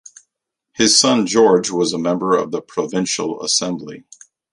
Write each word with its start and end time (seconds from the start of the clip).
His 0.73 0.97
son 0.97 1.27
George 1.27 1.69
was 1.69 1.93
a 1.93 1.99
member 1.99 2.35
of 2.35 2.49
the 2.49 2.59
provincial 2.63 3.39
assembly. 3.43 4.03